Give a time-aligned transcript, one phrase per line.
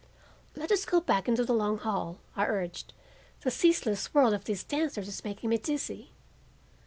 [0.55, 2.93] "Let us go back into the long hall," I urged.
[3.41, 6.11] "The ceaseless whirl of these dancers is making me dizzy."